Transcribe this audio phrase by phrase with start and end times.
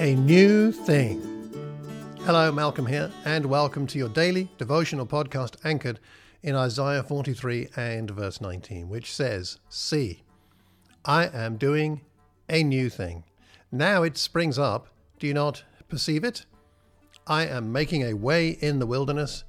[0.00, 1.20] A new thing.
[2.20, 6.00] Hello, Malcolm here, and welcome to your daily devotional podcast anchored
[6.42, 10.22] in Isaiah 43 and verse 19, which says, See,
[11.04, 12.00] I am doing
[12.48, 13.24] a new thing.
[13.70, 14.86] Now it springs up.
[15.18, 16.46] Do you not perceive it?
[17.26, 19.44] I am making a way in the wilderness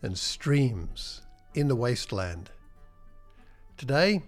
[0.00, 1.22] and streams
[1.54, 2.50] in the wasteland.
[3.76, 4.22] Today,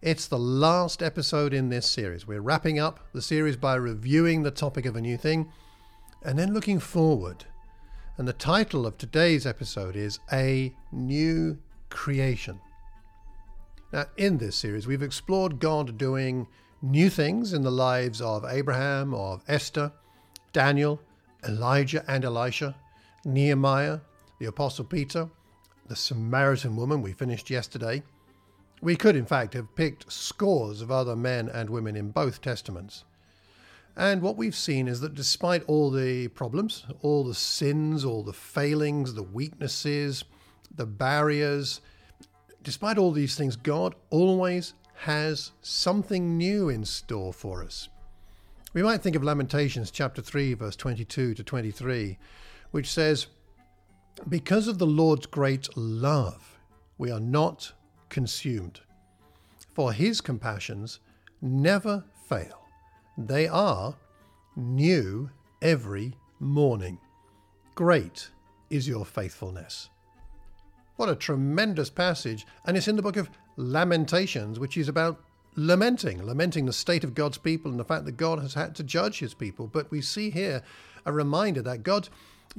[0.00, 2.24] it's the last episode in this series.
[2.24, 5.50] We're wrapping up the series by reviewing the topic of a new thing
[6.22, 7.46] and then looking forward.
[8.16, 11.58] And the title of today's episode is A New
[11.90, 12.60] Creation.
[13.92, 16.46] Now, in this series, we've explored God doing
[16.80, 19.90] new things in the lives of Abraham, of Esther,
[20.52, 21.00] Daniel,
[21.46, 22.76] Elijah and Elisha,
[23.24, 23.98] Nehemiah,
[24.38, 25.28] the Apostle Peter,
[25.88, 28.04] the Samaritan woman we finished yesterday
[28.80, 33.04] we could, in fact, have picked scores of other men and women in both Testaments.
[33.96, 38.32] And what we've seen is that despite all the problems, all the sins, all the
[38.32, 40.24] failings, the weaknesses,
[40.74, 41.80] the barriers,
[42.62, 47.88] despite all these things, God always has something new in store for us.
[48.72, 52.18] We might think of Lamentations chapter 3, verse 22 to 23,
[52.70, 53.26] which says,
[54.28, 56.58] Because of the Lord's great love,
[56.98, 57.72] we are not
[58.08, 58.80] consumed.
[59.74, 61.00] For his compassions
[61.40, 62.66] never fail,
[63.16, 63.94] they are
[64.56, 65.30] new
[65.62, 66.98] every morning.
[67.74, 68.30] Great
[68.70, 69.88] is your faithfulness.
[70.96, 75.22] What a tremendous passage, and it's in the book of Lamentations, which is about
[75.54, 78.82] lamenting, lamenting the state of God's people and the fact that God has had to
[78.82, 79.66] judge his people.
[79.66, 80.62] But we see here
[81.06, 82.08] a reminder that God,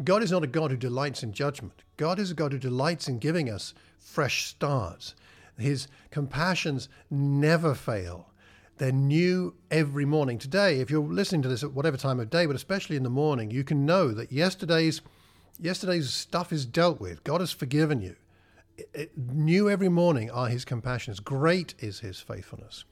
[0.04, 1.84] God is not a God who delights in judgment.
[1.98, 5.16] God is a God who delights in giving us fresh starts.
[5.62, 8.30] His compassions never fail.
[8.78, 10.38] They're new every morning.
[10.38, 13.10] Today, if you're listening to this at whatever time of day, but especially in the
[13.10, 15.02] morning, you can know that yesterday's
[15.60, 17.24] yesterday's stuff is dealt with.
[17.24, 18.16] God has forgiven you.
[18.78, 21.20] It, it, new every morning are his compassions.
[21.20, 22.86] Great is his faithfulness.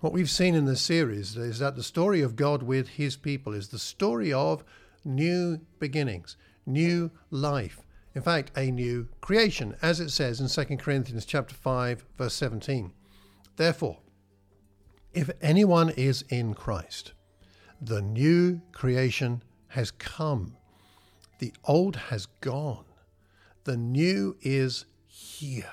[0.00, 3.52] What we've seen in this series is that the story of God with his people
[3.52, 4.64] is the story of
[5.04, 7.82] new beginnings, new life,
[8.14, 12.92] in fact, a new creation, as it says in 2 Corinthians chapter 5, verse 17.
[13.56, 13.98] Therefore,
[15.12, 17.12] if anyone is in Christ,
[17.80, 20.56] the new creation has come.
[21.38, 22.84] The old has gone.
[23.64, 25.70] The new is here.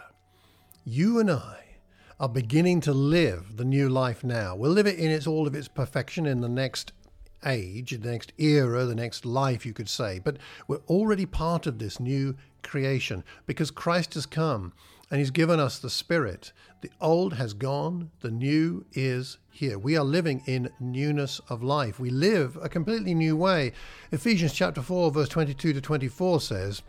[0.85, 1.63] You and I
[2.19, 4.55] are beginning to live the new life now.
[4.55, 6.93] We'll live it in its all of its perfection in the next
[7.45, 10.19] age, the next era, the next life, you could say.
[10.19, 10.37] But
[10.67, 14.73] we're already part of this new creation because Christ has come
[15.09, 16.51] and He's given us the Spirit.
[16.81, 19.79] The old has gone, the new is here.
[19.79, 21.99] We are living in newness of life.
[21.99, 23.71] We live a completely new way.
[24.11, 26.83] Ephesians chapter 4, verse 22 to 24 says,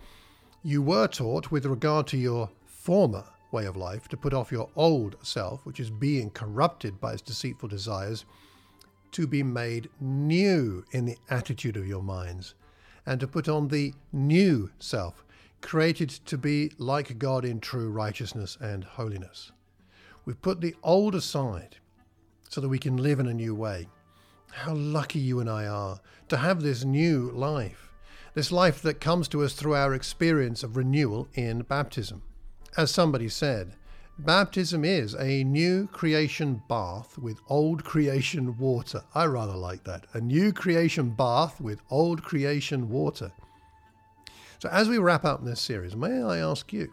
[0.62, 4.68] You were taught with regard to your former way of life to put off your
[4.76, 8.24] old self, which is being corrupted by its deceitful desires
[9.12, 12.54] to be made new in the attitude of your minds,
[13.06, 15.24] and to put on the new self,
[15.60, 19.50] created to be like God in true righteousness and holiness.
[20.24, 21.76] We've put the old aside
[22.48, 23.88] so that we can live in a new way.
[24.52, 27.92] How lucky you and I are to have this new life,
[28.34, 32.22] this life that comes to us through our experience of renewal in baptism.
[32.76, 33.74] As somebody said,
[34.20, 39.00] Baptism is a new creation bath with old creation water.
[39.14, 40.06] I rather like that.
[40.12, 43.30] A new creation bath with old creation water.
[44.58, 46.92] So, as we wrap up this series, may I ask you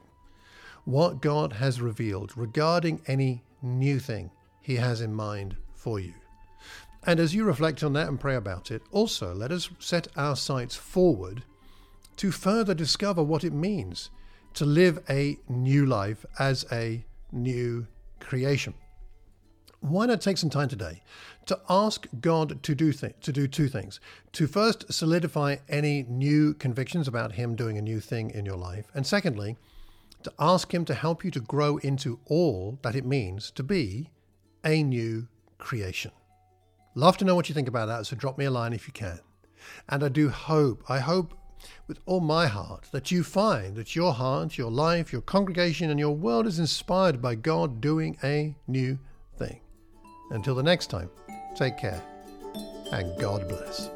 [0.84, 4.30] what God has revealed regarding any new thing
[4.62, 6.14] He has in mind for you?
[7.08, 10.36] And as you reflect on that and pray about it, also let us set our
[10.36, 11.44] sights forward
[12.18, 14.12] to further discover what it means
[14.54, 17.04] to live a new life as a
[17.36, 17.88] new
[18.20, 18.74] creation.
[19.82, 21.04] Why not take some time today
[21.46, 24.00] to ask God to do th- to do two things?
[24.34, 28.88] To first solidify any new convictions about Him doing a new thing in your life,
[28.96, 29.58] and secondly,
[30.24, 34.10] to ask Him to help you to grow into all that it means to be
[34.64, 35.28] a new
[35.60, 36.12] creation.
[36.96, 38.94] Love to know what you think about that, so drop me a line if you
[38.94, 39.20] can.
[39.90, 41.38] And I do hope, I hope
[41.88, 46.00] with all my heart that you find that your heart, your life, your congregation, and
[46.00, 48.98] your world is inspired by God doing a new
[49.38, 49.60] thing.
[50.32, 51.10] Until the next time,
[51.56, 52.02] take care
[52.92, 53.90] and God bless.